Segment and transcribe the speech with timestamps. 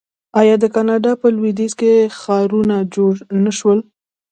[0.39, 3.13] آیا د کاناډا په لویدیځ کې ښارونه جوړ
[3.45, 3.79] نشول؟